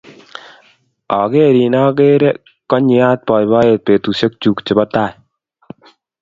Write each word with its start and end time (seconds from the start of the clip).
Akerin 1.19 1.75
akere 1.83 2.29
konyiat 2.69 3.19
poipoyet 3.27 3.81
petusyek 3.85 4.33
chuk 4.41 4.57
che 4.65 4.73
po 4.77 4.83
tai. 4.93 5.11